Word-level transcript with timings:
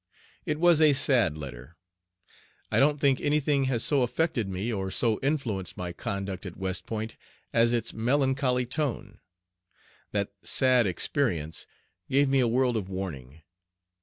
It 0.47 0.59
was 0.59 0.81
a 0.81 0.93
sad 0.93 1.37
letter. 1.37 1.77
I 2.71 2.79
don't 2.79 2.99
think 2.99 3.21
any 3.21 3.39
thing 3.39 3.65
has 3.65 3.83
so 3.83 4.01
affected 4.01 4.49
me 4.49 4.73
or 4.73 4.89
so 4.89 5.19
influenced 5.21 5.77
my 5.77 5.93
conduct 5.93 6.43
at 6.47 6.57
West 6.57 6.87
Point 6.87 7.17
as 7.53 7.71
its 7.71 7.93
melancholy 7.93 8.65
tone. 8.65 9.19
That 10.11 10.33
"sad 10.41 10.87
experience" 10.87 11.67
gave 12.09 12.27
me 12.29 12.39
a 12.39 12.47
world 12.47 12.77
of 12.77 12.89
warning. 12.89 13.43